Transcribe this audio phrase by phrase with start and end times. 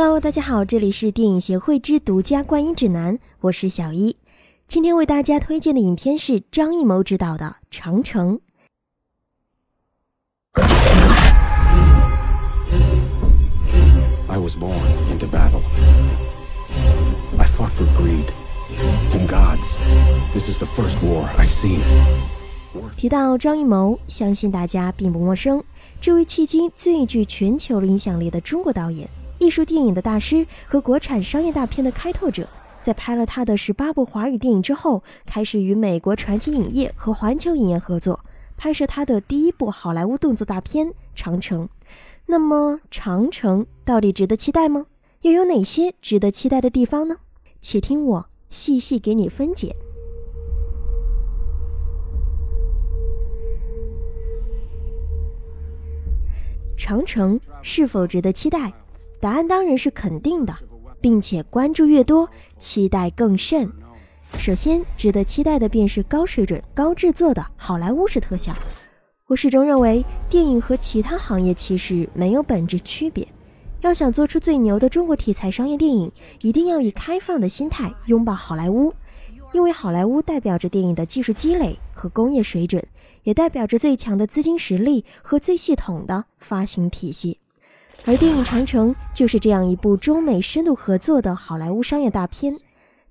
[0.00, 4.16] Hello，大家好，这里是电影协会之独家观影指南，我是小一。
[4.68, 8.38] 今天为大家推荐的影片是张艺谋执导的《长城》。
[14.28, 14.78] I was born
[15.10, 15.62] into battle.
[17.36, 18.30] I fought for greed
[19.12, 19.76] and gods.
[20.32, 21.80] This is the first war I've seen.
[22.96, 25.64] 提到张艺谋，相信大家并不陌生。
[26.00, 32.48] 这位迄今最具全球影响力的中国导演、艺术电影的大师和国产商业大片的开拓者，
[32.82, 38.18] 在拍了他的十八部华语电影之后，开始与美国传奇影业和环球影业合作，
[38.56, 41.64] 拍摄他的第一部好莱坞动作大片《长城》。
[42.26, 44.86] 那么，《长城》到底值得期待吗？
[45.22, 47.16] 又有哪些值得期待的地方呢？
[47.60, 49.74] 且听我细细给你分解。
[56.76, 58.72] 长城是否值得期待？
[59.20, 60.54] 答案当然是肯定的，
[61.00, 63.70] 并且关注越多，期待更甚。
[64.38, 68.54] 首先，值得期待的便是高水准、高制作的好莱坞式特效。
[69.26, 73.26] 我始终认为，电影和其他行业其实没有本质区别。
[73.80, 76.10] 要想做出最牛的中国题材商业电影，
[76.40, 78.92] 一定要以开放的心态拥抱好莱坞，
[79.52, 82.84] 因为好莱坞代表着电影的技术积累和工业水准，
[83.22, 87.38] 也代表着最强的资金实力和最系统的发行体系。
[88.06, 92.56] 而电影《长城》就是这样一部中美深度合作的好莱坞商业大片，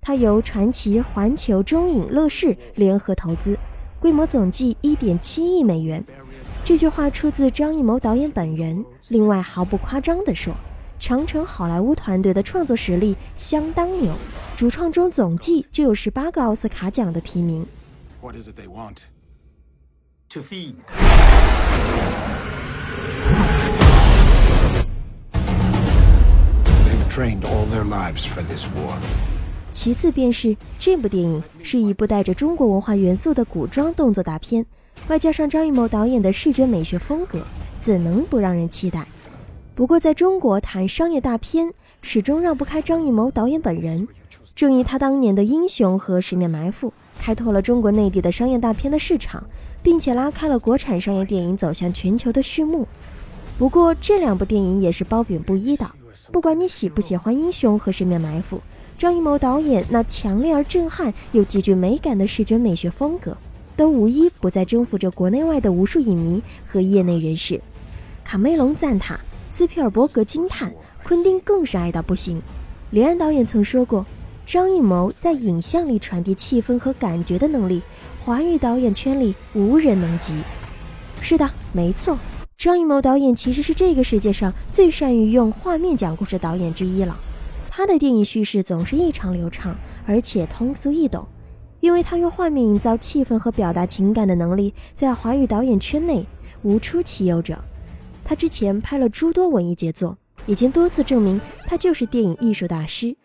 [0.02, 3.58] 它由传奇、环球、中影、乐视联合投资。
[4.00, 6.04] 规模总计一点七亿美元，
[6.64, 8.84] 这句话出自张艺谋导演本人。
[9.10, 10.54] 另外，毫不夸张地说，
[11.00, 14.14] 长城好莱坞团队的创作实力相当牛，
[14.56, 17.66] 主创中总计就有十八个奥斯卡奖的提名。
[18.22, 19.04] What is it they want?
[20.30, 20.76] To feed.
[27.84, 28.96] Lives for this war.
[29.74, 34.66] 其次便是这部电影是一部带着中国文化元素的古装动作大片，
[35.08, 37.42] 外加上张艺谋导演的视觉美学风格，
[37.80, 39.08] 怎能不让人期待？
[39.76, 41.72] 不过，在中国谈商业大片，
[42.02, 44.08] 始终绕不开张艺谋导演本人。
[44.56, 46.88] 正因他当年的《英雄》和《十面埋伏》，
[47.20, 49.44] 开拓了中国内地的商业大片的市场，
[49.84, 52.88] 并且拉开了国产商业电影走向全球的序幕。
[53.60, 55.88] 不过，这两部电影也是褒贬不一的。
[56.32, 58.58] 不管你喜不喜欢《英雄》和《十面埋伏》。
[58.98, 63.38] 张艺谋导演那强烈而震撼又极具美感的视觉美学风格，
[63.76, 67.62] 都无一不在征服着国内外的无数影迷和业内人士。
[68.24, 69.20] 卡梅隆赞叹，
[69.50, 70.74] 斯皮尔伯格惊叹，
[71.04, 72.42] 昆汀更是爱到不行。
[72.90, 74.04] 李安导演曾说过，
[74.46, 77.82] 张艺谋在影像里传递气氛和感觉的能力，
[78.26, 80.34] 华语导演圈里无人能及。
[81.22, 82.18] 是的，没错，
[82.58, 87.16] 张艺谋导演其实是这个世界上最善于用画面讲故事导演之一了。
[87.70, 91.24] 他的电影叙事总是异常流畅，而且通俗易懂，
[91.82, 96.26] 因为他用画面营造气氛和表达情感的能力，在华语导演圈内
[96.64, 97.64] 无出其右者。
[98.24, 100.18] 他之前拍了诸多文艺杰作，
[100.48, 103.16] 已经多次证明他就是电影艺术大师。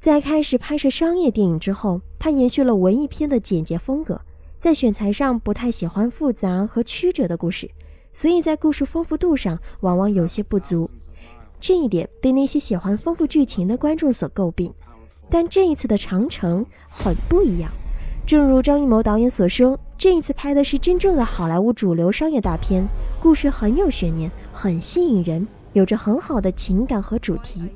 [0.00, 4.20] 在开始拍摄商业电影之后，他延续了文艺片的简洁风格，
[4.58, 7.70] 在选材上不太喜欢复杂和曲折的故事，
[8.12, 10.90] 所以在故事丰富度上往往有些不足。
[11.60, 14.72] 这一点被那些喜欢丰富剧情的观众所诟病，
[15.30, 17.70] 但这一次的《长城》很不一样。
[18.26, 22.86] 正如张艺谋导演所说，这一次拍的是真正的好莱坞主流商业大片，
[23.20, 27.68] 故事很有悬念，很吸引人，有着很好的情感和主题。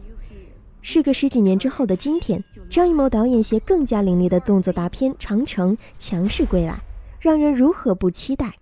[0.82, 6.80] 事隔十几年之后的今天，张艺谋导演携更加凌厉的动作大片《长城》强势归来，
[7.18, 8.52] 让人如何不期待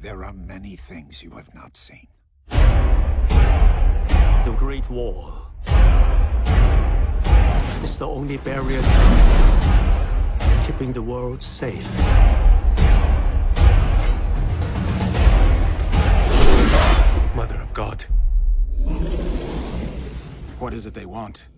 [0.00, 2.08] There are many things you have not seen.
[4.44, 5.52] The Great Wall
[7.84, 8.82] is the only barrier
[10.66, 11.86] keeping the world safe.
[17.34, 18.04] Mother of God.
[20.58, 21.48] What is it they want?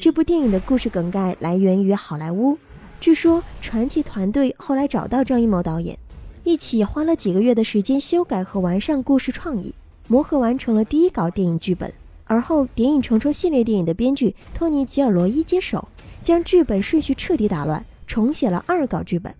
[0.00, 2.58] 这部电影的故事梗概来源于好莱坞。
[2.98, 5.98] 据说传奇团队后来找到张艺谋导演，
[6.43, 9.73] 一起花了几个月的时间修改和完善故事创意，
[10.07, 11.93] 磨合完成了第一稿电影剧本。
[12.25, 15.87] 而后，《谍影重重》系列电影的编剧托尼·吉尔罗伊接手，
[16.23, 19.33] 将剧本顺序彻底打乱，重写了二稿剧本。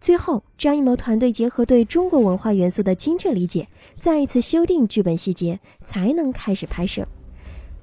[0.00, 3.68] 最后，张艺谋团队结合对中国文化元素的精确理解，
[4.00, 7.06] 再一次修订剧本细节，才能开始拍摄。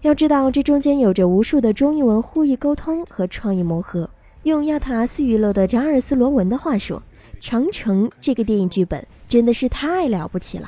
[0.01, 4.09] 要知道，这中间有着无数的中英文互译沟通和创意磨合。
[4.43, 6.99] 用亚特拉斯娱乐的扎尔斯·罗文的话说，
[7.47, 10.67] 《长城》这个电影剧本真的是太了不起了。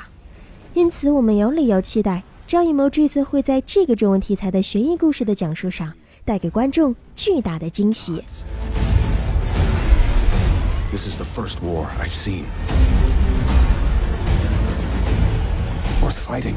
[0.75, 5.91] 因此我们有理由期待张艺谋这次会在这个中文题材的悬疑故事的讲述上
[6.23, 8.21] 带给观众巨大的惊喜。
[10.91, 12.43] This is the first war I've seen.
[16.03, 16.55] or sliding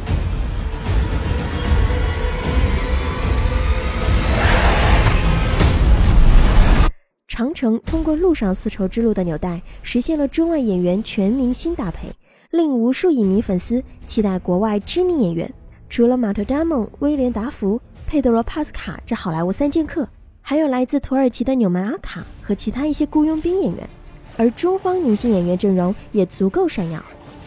[7.41, 12.07] 长城通过陆上丝绸之路的纽带，实现了中外演员全明星搭配，
[12.51, 15.51] 令无数影迷粉丝期待国外知名演员。
[15.89, 20.07] 除了马特·达蒙、威廉·达福、佩德罗·帕斯卡这好莱坞三剑客，
[20.43, 23.89] 还有来自土耳其的纽曼·阿卡和其他一些雇佣兵演员。
[24.37, 27.03] 而中方明星演员阵容也足够闪耀，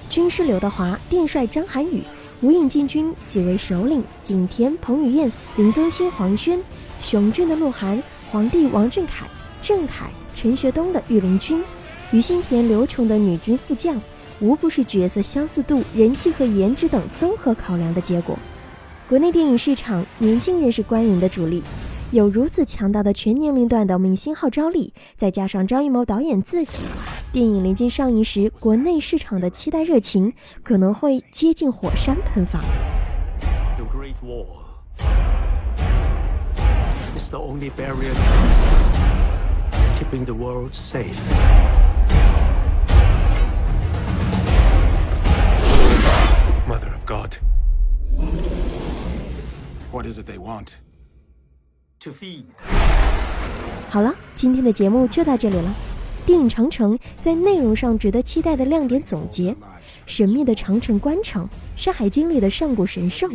[0.10, 2.02] 军师刘德华、电帅张涵予、
[2.42, 6.60] 无影进军几位首领景甜、彭于晏、林更新、黄轩，
[7.00, 8.02] 雄俊的鹿晗、
[8.32, 9.28] 皇帝王俊凯。
[9.64, 11.64] 郑恺、陈学冬的御林军，
[12.12, 13.96] 于心田、刘琼的女军副将，
[14.42, 18.38] 无不是角色相似度、人气和颜值等综合考量的结果。
[19.08, 21.64] 国内电影市场年轻人是观影的主力，
[22.12, 26.84] 有如此强大的全年龄段的明星号召力，再加上张艺谋导演自己，
[27.32, 32.60] 电影临近上映时，国内市场的期待热情可能会接近火山喷发。
[33.78, 34.46] The Great Wall
[37.18, 38.14] is the only barrier
[40.14, 41.18] keeping the world safe.
[46.68, 47.38] Mother of God,
[49.92, 50.76] What is it they want?
[52.02, 52.46] to feed.
[53.90, 55.74] 好了，今天的节目就到这里了。
[56.26, 59.56] 电影《长城》在内容上值得期待的亮点总结：
[60.06, 61.46] 神秘的长城关城，
[61.76, 63.28] 《山海经》里的上古神兽，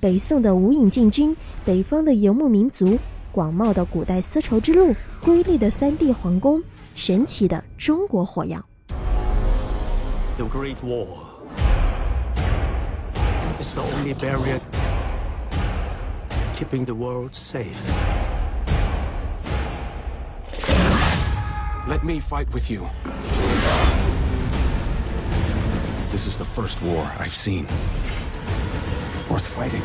[0.00, 2.98] 北宋的无影禁军，北方的游牧民族，
[3.32, 6.62] 广袤的古代丝绸之路，瑰丽的三帝皇宫，
[6.94, 8.62] 神奇的中国火药。
[10.36, 11.08] The Great Wall
[13.58, 14.60] is the only barrier
[16.54, 17.78] keeping the world safe.
[21.88, 22.86] Let me fight with you.
[26.10, 27.66] This is the first war I've seen.
[29.30, 29.82] Worth fighting.